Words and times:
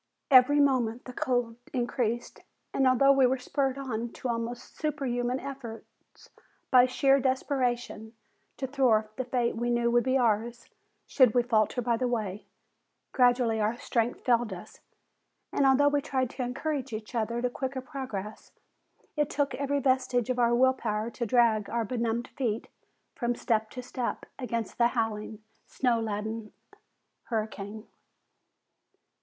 Every 0.31 0.59
moment 0.59 1.05
the 1.05 1.13
cold 1.13 1.57
increased, 1.73 2.39
and 2.73 2.87
although 2.87 3.11
we 3.11 3.27
were 3.27 3.37
spurred 3.37 3.77
on 3.77 4.09
to 4.13 4.29
almost 4.29 4.75
superhuman 4.75 5.39
efforts 5.39 6.31
by 6.71 6.87
sheer 6.87 7.19
desperation 7.19 8.13
to 8.57 8.65
thwart 8.65 9.15
the 9.15 9.23
fate 9.23 9.55
we 9.55 9.69
knew 9.69 9.91
would 9.91 10.03
be 10.03 10.17
ours 10.17 10.67
should 11.05 11.35
we 11.35 11.43
falter 11.43 11.83
by 11.83 11.97
the 11.97 12.07
way, 12.07 12.47
gradually 13.11 13.59
our 13.59 13.77
strength 13.77 14.21
failed 14.25 14.51
us, 14.51 14.79
and 15.53 15.67
although 15.67 15.87
we 15.89 16.01
tried 16.01 16.31
to 16.31 16.41
encourage 16.41 16.91
each 16.93 17.13
other 17.13 17.39
to 17.39 17.47
quicker 17.51 17.79
progress, 17.79 18.53
it 19.15 19.29
took 19.29 19.53
every 19.53 19.77
vestige 19.79 20.31
of 20.31 20.39
our 20.39 20.55
will 20.55 20.73
power 20.73 21.11
to 21.11 21.27
drag 21.27 21.69
our 21.69 21.85
benumbed 21.85 22.29
feet 22.29 22.69
from 23.13 23.35
step 23.35 23.69
to 23.69 23.83
step 23.83 24.25
against 24.39 24.79
the 24.79 24.87
howling, 24.87 25.43
snow 25.67 25.99
laden 25.99 26.51
hurricane. 27.25 27.85